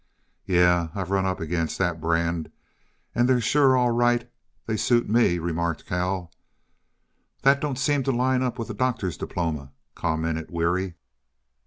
[0.47, 2.51] "Yeah I've run up against that brand
[3.13, 4.27] and they're sure all right.
[4.65, 6.31] They suit ME," remarked Cal.
[7.43, 10.95] "That don't seem to line up with the doctor's diploma," commented Weary.